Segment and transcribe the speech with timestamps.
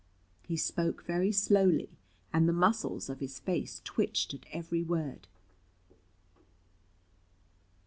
[0.41, 1.99] He spoke very slowly,
[2.33, 5.27] and the muscles of his face twitched at every word.